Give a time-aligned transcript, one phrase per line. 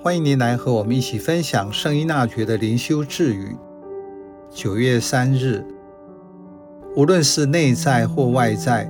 [0.00, 3.56] 欢迎您来和我们一起分享圣依纳爵的灵修智语。
[4.48, 5.64] 九月三日，
[6.94, 8.88] 无论是内在或外在，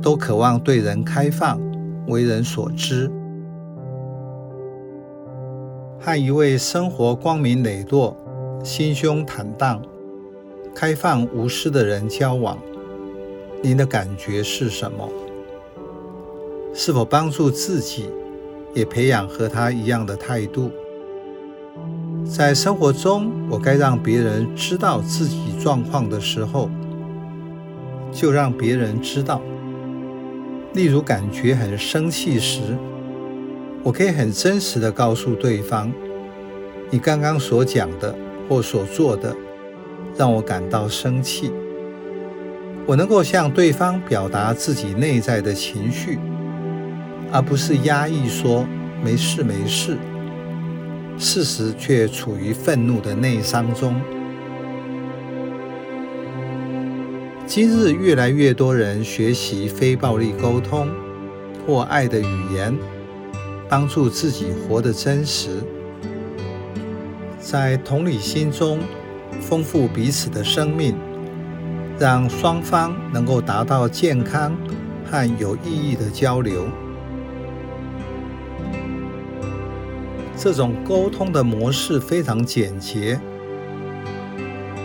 [0.00, 1.60] 都渴望对人开放，
[2.06, 3.10] 为人所知。
[6.00, 8.16] 和一位生活光明磊落、
[8.64, 9.82] 心胸坦荡、
[10.74, 12.58] 开放无私的人交往，
[13.62, 15.06] 您的感觉是什么？
[16.72, 18.08] 是否帮助自己？
[18.76, 20.70] 也培养和他一样的态度。
[22.24, 26.68] 在生活中，我该让别人知道自己状况的时候，
[28.12, 29.40] 就让别人知道。
[30.74, 32.60] 例如，感觉很生气时，
[33.82, 35.90] 我可以很真实的告诉对方
[36.90, 38.14] ：“你刚刚所讲的
[38.46, 39.34] 或所做的，
[40.18, 41.50] 让我感到生气。”
[42.84, 46.18] 我能够向对方表达自己内在的情绪。
[47.32, 48.66] 而不是压抑说
[49.04, 49.98] 没事没事，
[51.18, 53.94] 事实却处于愤怒的内伤中。
[57.46, 60.88] 今日越来越多人学习非暴力沟通
[61.64, 62.76] 或爱的语言，
[63.68, 65.62] 帮助自己活得真实，
[67.38, 68.80] 在同理心中
[69.40, 70.96] 丰富彼此的生命，
[71.98, 74.56] 让双方能够达到健康
[75.08, 76.66] 和有意义的交流。
[80.38, 83.18] 这种沟通的模式非常简洁，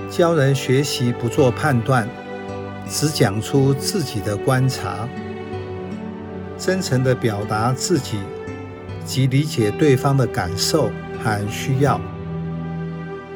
[0.10, 2.08] 教人学习不做判断，
[2.90, 5.08] 只讲出自己的观察，
[6.58, 8.20] 真诚地表达自己
[9.04, 10.90] 及理解对方的感受
[11.22, 12.00] 和需要，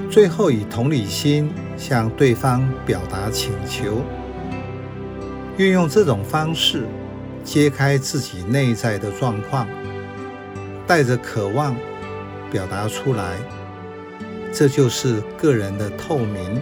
[0.10, 4.02] 最后以同理心向对方表达请求，
[5.58, 6.88] 运用这种方式
[7.44, 9.68] 揭开自己内在的状况，
[10.88, 11.76] 带着渴望。
[12.56, 13.36] 表达出来，
[14.54, 16.62] 这就是个人的透明。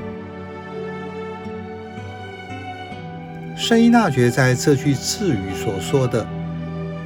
[3.55, 6.25] 圣依大觉在这句智语所说的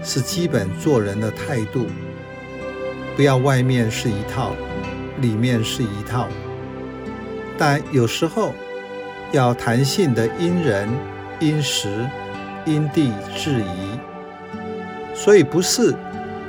[0.01, 1.87] 是基本做人的态度，
[3.17, 4.55] 不要外面是一套，
[5.19, 6.29] 里面是一套。
[7.57, 8.53] 但有时候
[9.33, 10.87] 要弹性的因人、
[11.41, 12.09] 因时、
[12.65, 13.99] 因地制宜，
[15.13, 15.93] 所以不是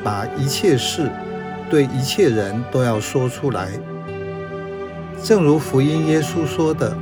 [0.05, 1.11] 把一切事。
[1.71, 3.69] 对一切人都要说出来，
[5.23, 6.97] 正如福音耶稣说的：“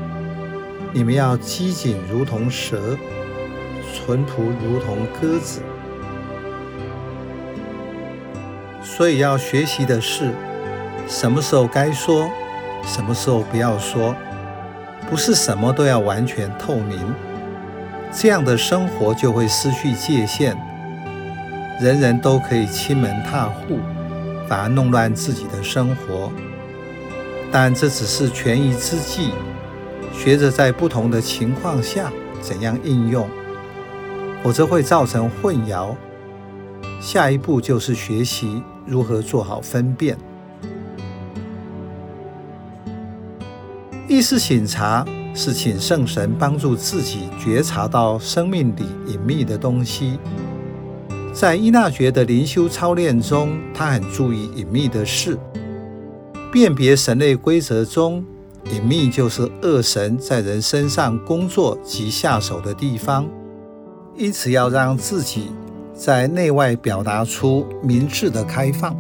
[0.92, 2.96] 你们要机警如同蛇，
[3.94, 5.60] 淳朴如同鸽子。”
[8.82, 10.30] 所以要学习的是，
[11.06, 12.28] 什么时候该说，
[12.84, 14.14] 什么时候不要说，
[15.08, 17.14] 不是什么都要完全透明，
[18.10, 20.56] 这样的生活就会失去界限，
[21.80, 23.78] 人人都可以亲门踏户。
[24.48, 26.30] 反而弄乱自己的生活，
[27.50, 29.30] 但这只是权宜之计。
[30.12, 33.28] 学着在不同的情况下怎样应用，
[34.42, 35.94] 否则会造成混淆。
[37.00, 40.16] 下一步就是学习如何做好分辨。
[44.08, 45.04] 意识醒察
[45.34, 50.18] 是请圣神帮助自己觉察到生命里隐秘的东西。
[51.38, 55.38] 在伊纳爵的灵修操练中，他很注意隐秘的事，
[56.50, 58.24] 辨别神类规则中
[58.72, 63.28] 隐秘就是恶神在人身上工作及下手的地方，
[64.16, 65.50] 因此要让自己
[65.94, 68.96] 在内外表达出明智的开放。